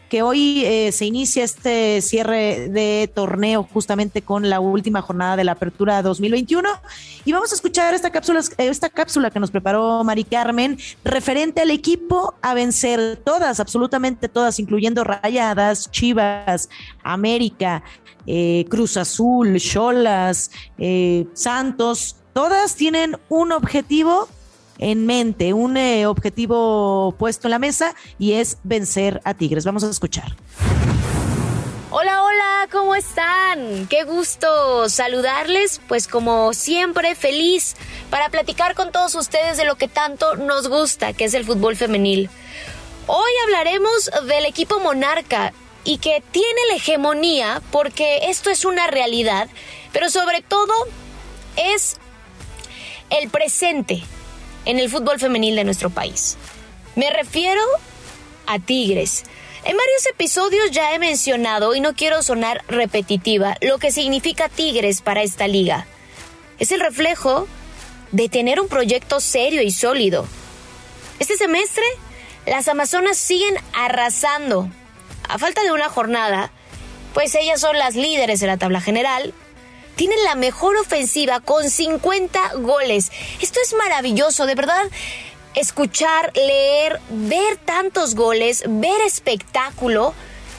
que 0.10 0.24
hoy 0.24 0.66
eh, 0.66 0.92
se 0.92 1.06
inicia 1.06 1.44
este 1.44 2.02
cierre 2.02 2.68
de 2.70 3.10
torneo 3.14 3.68
justamente 3.72 4.22
con 4.22 4.50
la 4.50 4.60
última 4.60 5.02
jornada 5.02 5.36
de 5.36 5.44
la 5.44 5.54
apertura 5.54 6.02
2021 6.02 6.68
y 7.26 7.32
vamos 7.32 7.52
a 7.52 7.56
escuchar 7.56 7.94
esta 7.94 8.10
cápsula, 8.10 8.42
esta 8.58 8.90
cápsula 8.90 9.30
que 9.30 9.40
nos 9.40 9.52
preparó 9.52 10.04
Mari 10.04 10.24
Carmen 10.24 10.78
referente 11.04 11.62
al 11.62 11.70
equipo 11.70 12.34
a 12.42 12.54
vencer 12.54 13.18
todas, 13.24 13.60
absolutamente 13.60 14.28
todas, 14.28 14.60
incluyendo 14.60 15.04
Rayadas, 15.04 15.92
Chivas, 15.92 16.70
América, 17.04 17.84
eh, 18.26 18.66
Cruz 18.70 18.98
Azul, 18.98 19.60
Cholas, 19.60 20.52
eh, 20.78 21.28
Santos, 21.34 22.16
todas 22.34 22.76
tienen 22.76 23.18
un 23.30 23.52
objetivo 23.52 24.28
en 24.80 25.06
mente, 25.06 25.54
un 25.54 25.78
eh, 25.78 26.08
objetivo 26.08 27.14
puesto 27.18 27.48
en 27.48 27.52
la 27.52 27.60
mesa 27.60 27.94
y 28.18 28.34
es 28.34 28.58
vencer 28.64 29.22
a 29.26 29.34
Tigres. 29.34 29.66
Vamos 29.66 29.84
a 29.84 29.90
escuchar. 29.90 30.36
Hola, 31.92 32.24
hola, 32.24 32.68
¿cómo 32.72 32.96
están? 32.96 33.88
Qué 33.88 34.04
gusto 34.04 34.90
saludarles, 34.90 35.82
pues 35.88 36.08
como 36.08 36.54
siempre 36.54 37.16
feliz 37.16 37.76
para 38.10 38.30
platicar 38.30 38.76
con 38.76 38.92
todos 38.92 39.16
ustedes 39.16 39.58
de 39.58 39.66
lo 39.66 39.76
que 39.76 39.88
tanto 39.88 40.36
nos 40.36 40.68
gusta, 40.68 41.14
que 41.14 41.26
es 41.26 41.34
el 41.34 41.46
fútbol 41.46 41.76
femenil. 41.76 42.30
Hoy 43.08 43.32
hablaremos 43.46 44.12
del 44.28 44.46
equipo 44.46 44.80
Monarca 44.80 45.52
y 45.84 45.98
que 45.98 46.22
tiene 46.32 46.60
la 46.70 46.76
hegemonía 46.76 47.62
porque 47.72 48.30
esto 48.30 48.52
es 48.52 48.66
una 48.66 48.86
realidad, 48.86 49.50
pero 49.92 50.12
sobre 50.12 50.42
todo 50.42 50.72
es 51.56 51.98
el 53.10 53.32
presente, 53.32 54.04
en 54.70 54.78
el 54.78 54.88
fútbol 54.88 55.20
femenil 55.20 55.56
de 55.56 55.64
nuestro 55.64 55.90
país. 55.90 56.38
Me 56.96 57.10
refiero 57.10 57.62
a 58.46 58.60
Tigres. 58.60 59.24
En 59.64 59.76
varios 59.76 60.06
episodios 60.06 60.70
ya 60.70 60.94
he 60.94 61.00
mencionado, 61.00 61.74
y 61.74 61.80
no 61.80 61.96
quiero 61.96 62.22
sonar 62.22 62.64
repetitiva, 62.68 63.58
lo 63.62 63.80
que 63.80 63.92
significa 63.92 64.48
Tigres 64.48 65.02
para 65.02 65.24
esta 65.24 65.48
liga. 65.48 65.88
Es 66.60 66.72
el 66.72 66.82
reflejo 66.82 67.48
de 68.12 68.30
tener 68.30 68.62
un 68.62 68.68
proyecto 68.68 69.20
serio 69.20 69.64
y 69.64 69.72
sólido. 69.72 70.28
Este 71.18 71.36
semestre, 71.36 71.84
las 72.46 72.68
Amazonas 72.68 73.18
siguen 73.18 73.56
arrasando. 73.74 74.70
A 75.28 75.40
falta 75.40 75.64
de 75.64 75.72
una 75.72 75.90
jornada, 75.90 76.52
pues 77.16 77.34
ellas 77.34 77.60
son 77.60 77.76
las 77.76 77.96
líderes 77.96 78.40
de 78.40 78.46
la 78.46 78.58
tabla 78.58 78.82
general, 78.82 79.34
tienen 80.00 80.24
la 80.24 80.36
mejor 80.36 80.78
ofensiva 80.78 81.42
con 81.42 81.70
50 81.70 82.54
goles. 82.60 83.12
Esto 83.42 83.60
es 83.62 83.74
maravilloso, 83.74 84.46
de 84.46 84.56
verdad. 84.56 84.86
Escuchar, 85.56 86.32
leer, 86.36 87.02
ver 87.10 87.58
tantos 87.58 88.16
goles, 88.16 88.64
ver 88.66 89.02
espectáculo 89.02 90.14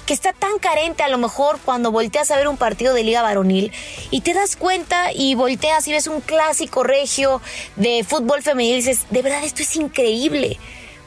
que 0.04 0.12
está 0.12 0.35
tan 0.35 0.59
carente 0.59 1.04
a 1.04 1.09
lo 1.09 1.16
mejor 1.16 1.59
cuando 1.64 1.90
volteas 1.90 2.30
a 2.30 2.37
ver 2.37 2.49
un 2.49 2.59
partido 2.59 2.92
de 2.92 3.02
liga 3.02 3.23
varonil 3.23 3.73
y 4.11 4.20
te 4.20 4.35
das 4.35 4.56
cuenta 4.56 5.11
y 5.14 5.35
volteas 5.37 5.88
y 5.88 5.92
ves 5.92 6.06
un 6.06 6.20
clásico 6.20 6.82
regio 6.82 7.40
de 7.76 8.04
fútbol 8.06 8.42
femenil 8.42 8.75
y 8.75 8.76
dices, 8.76 9.06
de 9.09 9.23
verdad 9.23 9.42
esto 9.42 9.62
es 9.62 9.75
increíble. 9.75 10.59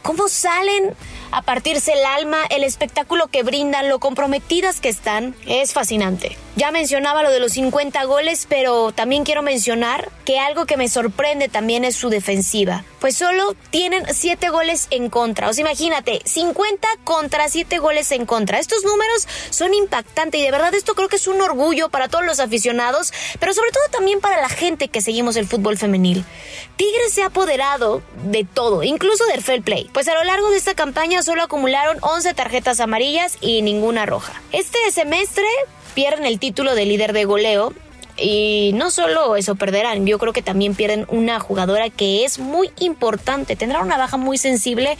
¿Cómo 0.01 0.27
salen 0.27 0.95
a 1.33 1.41
partirse 1.41 1.93
el 1.93 2.05
alma, 2.05 2.37
el 2.51 2.63
espectáculo 2.63 3.27
que 3.27 3.41
brindan, 3.41 3.89
lo 3.89 3.99
comprometidas 3.99 4.79
que 4.79 4.89
están, 4.89 5.35
es 5.47 5.73
fascinante. 5.73 6.37
Ya 6.55 6.69
mencionaba 6.69 7.24
lo 7.24 7.31
de 7.31 7.39
los 7.39 7.53
50 7.53 8.03
goles, 8.03 8.45
pero 8.48 8.91
también 8.91 9.24
quiero 9.24 9.41
mencionar 9.41 10.12
que 10.24 10.39
algo 10.39 10.67
que 10.67 10.77
me 10.77 10.88
sorprende 10.88 11.50
también 11.50 11.83
es 11.83 11.95
su 11.95 12.10
defensiva. 12.10 12.86
Pues 13.00 13.17
solo 13.17 13.55
tienen 13.72 14.05
7 14.07 14.50
goles 14.50 14.88
en 14.91 15.10
contra. 15.10 15.50
O 15.50 15.53
sea, 15.53 15.63
imagínate, 15.63 16.22
50 16.24 16.88
contra 17.03 17.50
7 17.50 17.79
goles 17.79 18.12
en 18.12 18.27
contra. 18.27 18.60
Estos 18.60 18.83
números 18.83 19.27
son 19.50 19.74
impactantes 19.74 20.39
y 20.39 20.43
de 20.43 20.51
verdad 20.51 20.75
esto 20.75 20.93
creo 20.93 21.10
que 21.10 21.15
es 21.15 21.27
un 21.27 21.41
orgullo 21.41 21.89
para 21.89 22.07
todos 22.07 22.24
los 22.24 22.39
aficionados, 22.39 23.12
pero 23.39 23.53
sobre 23.53 23.72
todo 23.72 23.83
también 23.91 24.22
para 24.22 24.39
la 24.39 24.50
gente 24.50 24.89
que 24.89 25.01
seguimos 25.01 25.36
el 25.38 25.48
fútbol 25.48 25.79
femenil. 25.79 26.24
Tigres 26.75 27.13
se 27.13 27.24
ha 27.24 27.27
apoderado 27.27 28.03
de 28.25 28.45
todo, 28.45 28.83
incluso 28.83 29.25
del 29.25 29.41
fair 29.41 29.63
play. 29.63 29.89
Pues 29.91 30.07
a 30.07 30.13
lo 30.13 30.24
largo 30.24 30.51
de 30.51 30.57
esta 30.57 30.75
campaña 30.75 31.24
solo 31.24 31.41
acumularon 31.41 31.98
11 32.01 32.36
tarjetas 32.36 32.79
amarillas 32.79 33.38
y 33.41 33.63
ninguna 33.63 34.05
roja. 34.05 34.39
Este 34.51 34.77
semestre 34.91 35.48
pierden 35.93 36.25
el 36.25 36.39
título 36.39 36.75
de 36.75 36.85
líder 36.85 37.13
de 37.13 37.25
goleo 37.25 37.73
y 38.17 38.71
no 38.75 38.91
solo 38.91 39.35
eso 39.35 39.55
perderán, 39.55 40.05
yo 40.05 40.19
creo 40.19 40.33
que 40.33 40.41
también 40.41 40.75
pierden 40.75 41.05
una 41.09 41.39
jugadora 41.39 41.89
que 41.89 42.25
es 42.25 42.39
muy 42.39 42.71
importante, 42.79 43.55
tendrá 43.55 43.81
una 43.81 43.97
baja 43.97 44.17
muy 44.17 44.37
sensible 44.37 44.97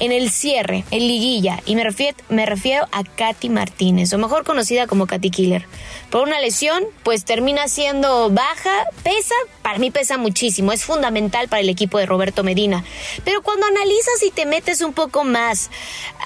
en 0.00 0.12
el 0.12 0.30
cierre, 0.30 0.84
en 0.90 1.00
liguilla, 1.00 1.60
y 1.66 1.74
me 1.74 1.84
refiero, 1.84 2.16
me 2.28 2.46
refiero 2.46 2.86
a 2.92 3.02
Katy 3.04 3.48
Martínez, 3.48 4.12
o 4.12 4.18
mejor 4.18 4.44
conocida 4.44 4.86
como 4.86 5.06
Katy 5.06 5.30
Killer. 5.30 5.66
Por 6.10 6.22
una 6.22 6.40
lesión, 6.40 6.84
pues 7.02 7.24
termina 7.24 7.68
siendo 7.68 8.30
baja, 8.30 8.84
pesa, 9.02 9.34
para 9.62 9.78
mí 9.78 9.90
pesa 9.90 10.16
muchísimo, 10.16 10.72
es 10.72 10.84
fundamental 10.84 11.48
para 11.48 11.60
el 11.60 11.68
equipo 11.68 11.98
de 11.98 12.06
Roberto 12.06 12.44
Medina. 12.44 12.84
Pero 13.24 13.42
cuando 13.42 13.66
analizas 13.66 14.22
y 14.24 14.30
te 14.30 14.46
metes 14.46 14.80
un 14.82 14.92
poco 14.92 15.24
más 15.24 15.70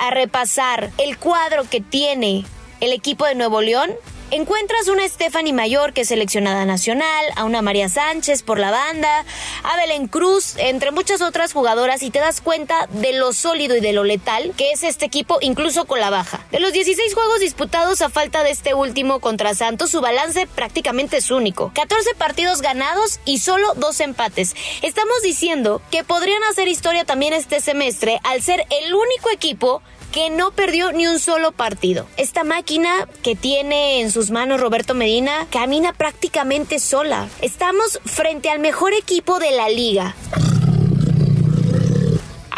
a 0.00 0.10
repasar 0.10 0.90
el 0.98 1.16
cuadro 1.16 1.64
que 1.68 1.80
tiene 1.80 2.44
el 2.82 2.92
equipo 2.92 3.24
de 3.24 3.36
Nuevo 3.36 3.60
León, 3.60 3.92
Encuentras 4.32 4.88
una 4.88 5.06
Stephanie 5.06 5.52
Mayor 5.52 5.92
que 5.92 6.00
es 6.00 6.08
seleccionada 6.08 6.64
nacional, 6.64 7.26
a 7.36 7.44
una 7.44 7.60
María 7.60 7.90
Sánchez 7.90 8.42
por 8.42 8.58
la 8.58 8.70
banda, 8.70 9.26
a 9.62 9.76
Belén 9.76 10.08
Cruz, 10.08 10.54
entre 10.56 10.90
muchas 10.90 11.20
otras 11.20 11.52
jugadoras 11.52 12.02
y 12.02 12.10
te 12.10 12.18
das 12.18 12.40
cuenta 12.40 12.86
de 12.92 13.12
lo 13.12 13.34
sólido 13.34 13.76
y 13.76 13.80
de 13.80 13.92
lo 13.92 14.04
letal 14.04 14.54
que 14.56 14.72
es 14.72 14.84
este 14.84 15.04
equipo 15.04 15.36
incluso 15.42 15.84
con 15.84 16.00
la 16.00 16.08
baja. 16.08 16.46
De 16.50 16.60
los 16.60 16.72
16 16.72 17.12
juegos 17.12 17.40
disputados 17.40 18.00
a 18.00 18.08
falta 18.08 18.42
de 18.42 18.52
este 18.52 18.72
último 18.72 19.20
contra 19.20 19.54
Santos, 19.54 19.90
su 19.90 20.00
balance 20.00 20.46
prácticamente 20.46 21.18
es 21.18 21.30
único. 21.30 21.70
14 21.74 22.14
partidos 22.14 22.62
ganados 22.62 23.20
y 23.26 23.40
solo 23.40 23.74
dos 23.74 24.00
empates. 24.00 24.56
Estamos 24.80 25.20
diciendo 25.22 25.82
que 25.90 26.04
podrían 26.04 26.42
hacer 26.44 26.68
historia 26.68 27.04
también 27.04 27.34
este 27.34 27.60
semestre 27.60 28.18
al 28.24 28.40
ser 28.40 28.64
el 28.70 28.94
único 28.94 29.28
equipo 29.30 29.82
que 30.12 30.30
no 30.30 30.52
perdió 30.52 30.92
ni 30.92 31.06
un 31.06 31.18
solo 31.18 31.52
partido. 31.52 32.06
Esta 32.16 32.44
máquina 32.44 33.08
que 33.22 33.34
tiene 33.34 34.00
en 34.00 34.10
sus 34.12 34.30
manos 34.30 34.60
Roberto 34.60 34.94
Medina 34.94 35.46
camina 35.50 35.92
prácticamente 35.92 36.78
sola. 36.78 37.28
Estamos 37.40 37.98
frente 38.04 38.50
al 38.50 38.60
mejor 38.60 38.92
equipo 38.92 39.40
de 39.40 39.50
la 39.52 39.68
liga. 39.68 40.14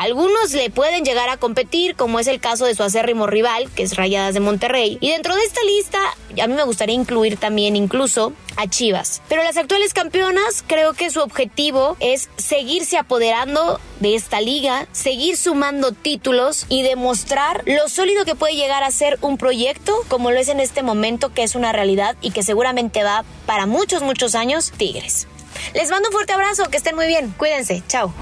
Algunos 0.04 0.52
le 0.52 0.68
pueden 0.68 1.02
llegar 1.02 1.30
a 1.30 1.38
competir, 1.38 1.96
como 1.96 2.20
es 2.20 2.26
el 2.26 2.38
caso 2.38 2.66
de 2.66 2.74
su 2.74 2.82
acérrimo 2.82 3.26
rival, 3.26 3.70
que 3.74 3.84
es 3.84 3.96
Rayadas 3.96 4.34
de 4.34 4.40
Monterrey. 4.40 4.98
Y 5.00 5.08
dentro 5.08 5.34
de 5.34 5.42
esta 5.42 5.62
lista, 5.62 5.98
a 6.42 6.46
mí 6.46 6.52
me 6.52 6.62
gustaría 6.64 6.94
incluir 6.94 7.38
también 7.38 7.74
incluso 7.74 8.34
a 8.56 8.66
Chivas. 8.66 9.22
Pero 9.30 9.42
las 9.42 9.56
actuales 9.56 9.94
campeonas, 9.94 10.62
creo 10.66 10.92
que 10.92 11.08
su 11.08 11.20
objetivo 11.20 11.96
es 12.00 12.28
seguirse 12.36 12.98
apoderando 12.98 13.80
de 14.00 14.14
esta 14.14 14.42
liga, 14.42 14.86
seguir 14.92 15.38
sumando 15.38 15.92
títulos 15.92 16.66
y 16.68 16.82
demostrar 16.82 17.62
lo 17.64 17.88
sólido 17.88 18.26
que 18.26 18.34
puede 18.34 18.56
llegar 18.56 18.82
a 18.82 18.90
ser 18.90 19.16
un 19.22 19.38
proyecto, 19.38 20.04
como 20.08 20.30
lo 20.30 20.38
es 20.38 20.50
en 20.50 20.60
este 20.60 20.82
momento, 20.82 21.32
que 21.32 21.44
es 21.44 21.54
una 21.54 21.72
realidad 21.72 22.14
y 22.20 22.32
que 22.32 22.42
seguramente 22.42 23.02
va 23.04 23.24
para 23.46 23.64
muchos, 23.64 24.02
muchos 24.02 24.34
años, 24.34 24.70
Tigres. 24.76 25.26
Les 25.72 25.88
mando 25.88 26.10
un 26.10 26.12
fuerte 26.12 26.34
abrazo, 26.34 26.68
que 26.68 26.76
estén 26.76 26.94
muy 26.94 27.06
bien, 27.06 27.34
cuídense, 27.38 27.82
chao. 27.88 28.12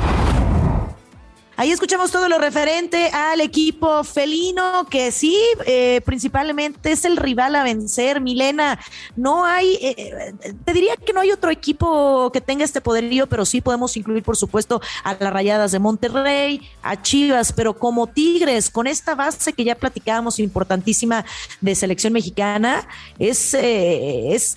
Ahí 1.55 1.71
escuchamos 1.71 2.11
todo 2.11 2.31
lo 2.31 2.39
referente 2.39 3.09
al 3.09 3.43
equipo 3.43 4.03
felino, 4.05 4.87
que 4.89 5.13
sí, 5.13 5.37
eh, 5.67 6.01
principalmente 6.03 6.93
es 6.93 7.05
el 7.05 7.19
rival 7.19 7.55
a 7.55 7.63
vencer. 7.63 8.23
Milena, 8.23 8.81
no 9.17 9.45
hay, 9.45 9.75
eh, 9.75 9.95
eh, 9.99 10.55
te 10.65 10.73
diría 10.73 10.97
que 10.97 11.13
no 11.13 11.21
hay 11.21 11.31
otro 11.31 11.51
equipo 11.51 12.31
que 12.33 12.41
tenga 12.41 12.65
este 12.65 12.81
poderío, 12.81 13.27
pero 13.27 13.45
sí 13.45 13.61
podemos 13.61 13.99
incluir, 13.99 14.23
por 14.23 14.37
supuesto, 14.37 14.81
a 15.05 15.15
las 15.15 15.33
Rayadas 15.33 15.73
de 15.73 15.79
Monterrey, 15.79 16.63
a 16.83 17.01
Chivas, 17.03 17.53
pero 17.53 17.75
como 17.75 18.07
Tigres, 18.07 18.71
con 18.71 18.87
esta 18.87 19.15
base 19.15 19.53
que 19.53 19.65
ya 19.65 19.75
platicábamos, 19.75 20.39
importantísima 20.39 21.25
de 21.61 21.75
selección 21.75 22.15
mexicana, 22.15 22.89
es, 23.19 23.53
es 23.53 24.57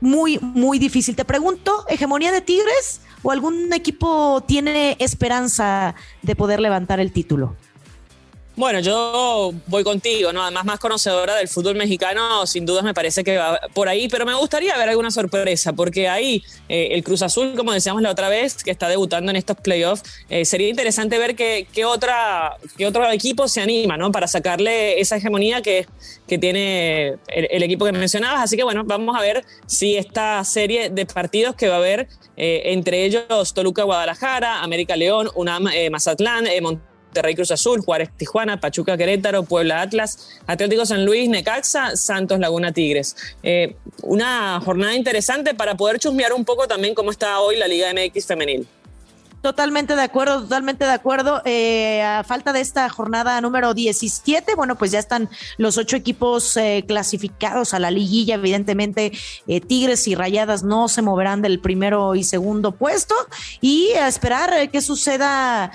muy, 0.00 0.38
muy 0.40 0.78
difícil. 0.78 1.16
Te 1.16 1.24
pregunto, 1.24 1.84
¿hegemonía 1.88 2.32
de 2.32 2.40
Tigres? 2.40 3.00
o 3.22 3.30
algún 3.30 3.72
equipo 3.72 4.42
tiene 4.46 4.96
esperanza 4.98 5.94
de 6.22 6.36
poder 6.36 6.60
levantar 6.60 7.00
el 7.00 7.12
título? 7.12 7.56
Bueno, 8.58 8.80
yo 8.80 9.52
voy 9.68 9.84
contigo, 9.84 10.32
¿no? 10.32 10.42
Además, 10.42 10.64
más 10.64 10.80
conocedora 10.80 11.36
del 11.36 11.46
fútbol 11.46 11.76
mexicano, 11.76 12.44
sin 12.44 12.66
dudas 12.66 12.82
me 12.82 12.92
parece 12.92 13.22
que 13.22 13.36
va 13.36 13.60
por 13.72 13.88
ahí, 13.88 14.08
pero 14.08 14.26
me 14.26 14.34
gustaría 14.34 14.76
ver 14.76 14.88
alguna 14.88 15.12
sorpresa, 15.12 15.74
porque 15.74 16.08
ahí 16.08 16.42
eh, 16.68 16.88
el 16.90 17.04
Cruz 17.04 17.22
Azul, 17.22 17.54
como 17.54 17.72
decíamos 17.72 18.02
la 18.02 18.10
otra 18.10 18.28
vez, 18.28 18.64
que 18.64 18.72
está 18.72 18.88
debutando 18.88 19.30
en 19.30 19.36
estos 19.36 19.58
playoffs, 19.58 20.02
eh, 20.28 20.44
sería 20.44 20.68
interesante 20.68 21.18
ver 21.18 21.36
qué, 21.36 21.84
otra, 21.84 22.56
qué 22.76 22.88
otro 22.88 23.08
equipo 23.12 23.46
se 23.46 23.60
anima, 23.60 23.96
¿no? 23.96 24.10
Para 24.10 24.26
sacarle 24.26 24.98
esa 24.98 25.18
hegemonía 25.18 25.62
que, 25.62 25.86
que 26.26 26.36
tiene 26.36 27.14
el, 27.28 27.62
equipo 27.62 27.84
que 27.84 27.92
mencionabas. 27.92 28.42
Así 28.42 28.56
que, 28.56 28.64
bueno, 28.64 28.82
vamos 28.84 29.16
a 29.16 29.20
ver 29.20 29.44
si 29.66 29.96
esta 29.96 30.42
serie 30.42 30.90
de 30.90 31.06
partidos 31.06 31.54
que 31.54 31.68
va 31.68 31.76
a 31.76 31.78
haber, 31.78 32.08
eh, 32.36 32.62
entre 32.72 33.04
ellos 33.04 33.54
Toluca, 33.54 33.84
Guadalajara, 33.84 34.64
América 34.64 34.96
León, 34.96 35.30
UNAM, 35.36 35.68
Mazatlán, 35.92 36.46
Monterrey, 36.60 36.97
Monterrey 37.08 37.34
Cruz 37.34 37.50
Azul, 37.50 37.80
Juárez 37.80 38.10
Tijuana, 38.16 38.60
Pachuca 38.60 38.96
Querétaro, 38.96 39.42
Puebla 39.42 39.80
Atlas, 39.80 40.40
Atlético 40.46 40.84
San 40.84 41.04
Luis, 41.04 41.28
Necaxa, 41.28 41.96
Santos 41.96 42.38
Laguna 42.38 42.72
Tigres. 42.72 43.16
Eh, 43.42 43.76
una 44.02 44.60
jornada 44.64 44.94
interesante 44.94 45.54
para 45.54 45.76
poder 45.76 45.98
chusmear 45.98 46.32
un 46.32 46.44
poco 46.44 46.68
también 46.68 46.94
cómo 46.94 47.10
está 47.10 47.40
hoy 47.40 47.56
la 47.56 47.66
Liga 47.66 47.92
MX 47.92 48.26
femenil. 48.26 48.68
Totalmente 49.40 49.94
de 49.94 50.02
acuerdo, 50.02 50.42
totalmente 50.42 50.84
de 50.84 50.90
acuerdo. 50.90 51.42
Eh, 51.44 52.02
a 52.02 52.24
falta 52.24 52.52
de 52.52 52.60
esta 52.60 52.88
jornada 52.88 53.40
número 53.40 53.72
17, 53.72 54.56
bueno, 54.56 54.76
pues 54.76 54.90
ya 54.90 54.98
están 54.98 55.30
los 55.58 55.78
ocho 55.78 55.94
equipos 55.94 56.56
eh, 56.56 56.84
clasificados 56.88 57.72
a 57.72 57.78
la 57.78 57.92
liguilla. 57.92 58.34
Evidentemente, 58.34 59.12
eh, 59.46 59.60
Tigres 59.60 60.08
y 60.08 60.16
Rayadas 60.16 60.64
no 60.64 60.88
se 60.88 61.02
moverán 61.02 61.40
del 61.40 61.60
primero 61.60 62.16
y 62.16 62.24
segundo 62.24 62.72
puesto. 62.72 63.14
Y 63.60 63.92
a 63.92 64.08
esperar 64.08 64.70
qué 64.70 64.80
suceda, 64.80 65.70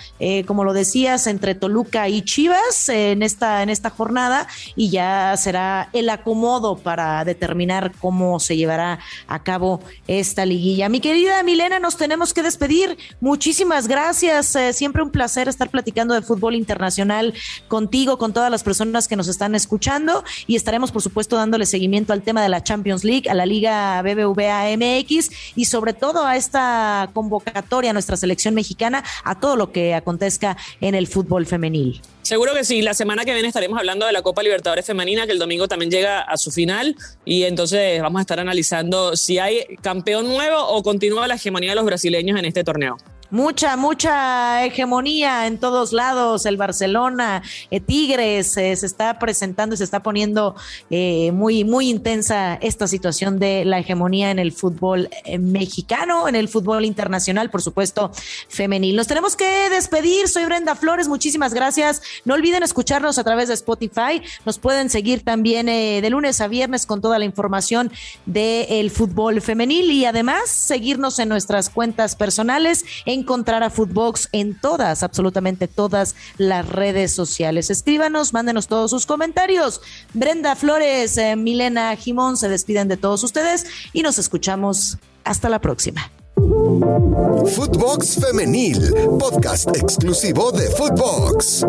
como 0.46 0.66
lo 0.66 0.74
decías, 0.74 1.26
entre 1.28 1.56
Toluca 1.56 2.10
y 2.10 2.22
Chivas 2.22 2.90
en 2.90 3.24
esta, 3.24 3.64
en 3.64 3.70
esta 3.70 3.90
jornada. 3.90 4.46
Y 4.76 4.90
ya 4.90 5.38
será 5.38 5.90
el 5.94 6.10
acomodo 6.10 6.76
para 6.76 7.24
determinar 7.24 7.94
cómo 8.02 8.42
se 8.42 8.58
llevará 8.58 9.00
a 9.28 9.42
cabo 9.42 9.80
esta 10.08 10.46
liguilla. 10.46 10.90
Mi 10.90 11.00
querida 11.00 11.42
Milena, 11.44 11.80
nos 11.80 11.96
tenemos 11.96 12.34
que 12.34 12.44
despedir. 12.44 12.98
Muchísimas 13.22 13.53
muchísimas 13.54 13.88
gracias. 13.88 14.56
Eh, 14.56 14.74
siempre 14.74 15.04
un 15.04 15.12
placer 15.12 15.48
estar 15.48 15.70
platicando 15.70 16.16
de 16.16 16.24
fútbol 16.24 16.56
internacional 16.56 17.36
contigo, 17.68 18.18
con 18.18 18.34
todas 18.34 18.50
las 18.50 18.64
personas 18.64 19.08
que 19.08 19.16
nos 19.16 19.28
están 19.28 19.54
escuchando 19.54 20.24
y 20.48 20.56
estaremos, 20.56 20.92
por 20.92 21.04
supuesto, 21.04 21.36
dándole 21.36 21.68
seguimiento 21.68 22.14
al 22.14 22.24
tema 22.24 22.42
de 22.42 22.50
la 22.50 22.64
Champions 22.64 23.04
League, 23.04 23.30
a 23.30 23.36
la 23.36 23.46
Liga 23.46 24.02
BBVA 24.02 24.76
MX 24.76 25.30
y 25.56 25.66
sobre 25.66 25.94
todo 25.94 26.26
a 26.26 26.36
esta 26.36 27.12
convocatoria 27.14 27.92
a 27.92 27.94
nuestra 27.94 28.18
selección 28.18 28.56
mexicana, 28.56 29.04
a 29.24 29.40
todo 29.40 29.56
lo 29.56 29.72
que 29.72 29.94
acontezca 29.94 30.58
en 30.82 30.96
el 30.96 31.06
fútbol 31.06 31.46
femenil. 31.46 32.02
Seguro 32.24 32.56
que 32.56 32.64
sí. 32.64 32.82
La 32.82 32.96
semana 32.96 33.24
que 33.24 33.34
viene 33.34 33.50
estaremos 33.50 33.78
hablando 33.78 34.08
de 34.08 34.14
la 34.14 34.24
Copa 34.24 34.42
Libertadores 34.42 34.84
Femenina, 34.84 35.28
que 35.28 35.34
el 35.34 35.40
domingo 35.40 35.68
también 35.68 35.92
llega 35.92 36.22
a 36.22 36.38
su 36.38 36.50
final. 36.50 36.96
Y 37.24 37.44
entonces 37.44 38.02
vamos 38.02 38.18
a 38.18 38.22
estar 38.22 38.40
analizando 38.40 39.16
si 39.16 39.38
hay 39.38 39.76
campeón 39.84 40.28
nuevo 40.28 40.58
o 40.70 40.82
continúa 40.82 41.28
la 41.28 41.36
hegemonía 41.36 41.70
de 41.70 41.76
los 41.76 41.86
brasileños 41.86 42.40
en 42.40 42.46
este 42.46 42.64
torneo 42.64 42.98
mucha, 43.34 43.76
mucha 43.78 44.64
hegemonía 44.64 45.48
en 45.48 45.58
todos 45.58 45.92
lados. 45.92 46.46
El 46.46 46.56
Barcelona, 46.56 47.42
eh, 47.72 47.80
Tigres, 47.80 48.56
eh, 48.58 48.76
se 48.76 48.86
está 48.86 49.18
presentando 49.18 49.74
y 49.74 49.80
se 49.80 49.84
está 49.84 50.04
poniendo 50.04 50.56
eh, 50.92 51.32
muy, 51.32 51.64
muy 51.64 51.90
intensa 51.90 52.54
esta 52.62 52.88
situación 52.88 53.40
de 53.40 53.66
la 53.66 53.80
hegemonía 53.80 54.30
en 54.30 54.38
el 54.38 54.52
fútbol 54.52 55.10
mexicano, 55.40 56.28
en 56.28 56.36
el 56.36 56.48
fútbol 56.48 56.86
internacional, 56.86 57.50
por 57.50 57.64
supuesto, 57.64 58.12
femenil. 58.50 58.96
Nos 58.96 59.08
tenemos 59.08 59.36
que 59.36 59.68
despedir. 59.72 60.28
Soy 60.28 60.46
Brenda 60.46 60.76
Flores. 60.76 61.08
Muchísimas 61.08 61.56
gracias. 61.56 62.04
No 62.26 62.36
olviden 62.36 62.62
escucharnos 62.62 63.18
a 63.18 63.24
través 63.24 63.48
de 63.48 63.56
Spotify. 63.56 64.22
Nos 64.46 64.60
pueden 64.60 64.92
seguir 64.92 65.24
también 65.24 65.66
de 65.66 66.08
lunes 66.12 66.40
a 66.40 66.48
viernes 66.48 66.86
con 66.86 67.02
toda 67.02 67.18
la 67.18 67.26
información 67.26 67.92
del 68.28 68.92
fútbol 68.92 69.42
femenil 69.42 69.90
y 69.92 70.06
además 70.06 70.50
seguirnos 70.50 71.18
en 71.18 71.30
nuestras 71.30 71.72
cuentas 71.72 72.16
personales 72.16 72.86
en 73.08 73.23
encontrar 73.24 73.64
a 73.64 73.70
Footbox 73.70 74.30
en 74.32 74.60
todas, 74.60 75.02
absolutamente 75.02 75.68
todas 75.68 76.16
las 76.38 76.68
redes 76.68 77.14
sociales. 77.14 77.70
Escríbanos, 77.70 78.34
mándenos 78.34 78.68
todos 78.68 78.92
sus 78.92 79.06
comentarios. 79.06 79.82
Brenda 80.14 80.56
Flores, 80.56 81.18
eh, 81.18 81.36
Milena 81.36 81.96
Jimón 81.96 82.38
se 82.38 82.50
despiden 82.50 82.88
de 82.88 82.98
todos 82.98 83.24
ustedes 83.24 83.66
y 83.94 84.04
nos 84.04 84.20
escuchamos 84.20 84.98
hasta 85.24 85.50
la 85.50 85.60
próxima. 85.60 86.12
Footbox 86.36 88.20
Femenil, 88.20 88.94
podcast 89.20 89.70
exclusivo 89.76 90.52
de 90.52 90.70
Footbox. 90.72 91.66